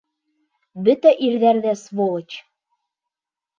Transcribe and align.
Бөтә 0.87 1.11
ирҙәр 1.27 1.61
ҙә 1.67 1.75
сволочь! 1.83 2.41